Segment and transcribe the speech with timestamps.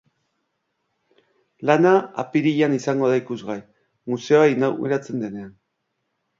[1.71, 1.91] Lana
[2.25, 3.59] apirilean izango da ikusgai,
[4.15, 5.57] museoa inauguratzen denean.